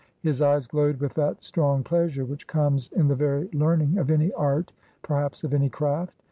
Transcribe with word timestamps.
His 0.23 0.41
eyes 0.41 0.65
glowed 0.65 0.99
with 0.99 1.13
that 1.13 1.43
strong 1.43 1.83
pleasure 1.83 2.25
which 2.25 2.47
comes 2.47 2.91
in 2.91 3.07
the 3.07 3.13
very 3.13 3.47
learning 3.53 3.99
of 3.99 4.09
any 4.09 4.33
art, 4.33 4.73
perhaps 5.03 5.43
of 5.43 5.53
any 5.53 5.69
craft. 5.69 6.15